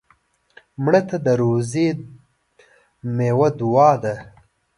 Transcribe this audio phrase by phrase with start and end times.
[0.83, 1.87] مړه ته د روژې
[3.15, 4.15] میوه دعا ده